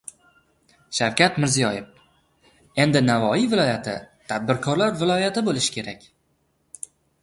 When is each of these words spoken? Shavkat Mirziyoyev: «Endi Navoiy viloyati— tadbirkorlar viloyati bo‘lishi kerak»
Shavkat 0.99 1.37
Mirziyoyev: 1.43 1.91
«Endi 2.85 3.03
Navoiy 3.11 3.47
viloyati— 3.55 3.97
tadbirkorlar 4.33 5.01
viloyati 5.05 5.49
bo‘lishi 5.51 5.81
kerak» 5.81 6.13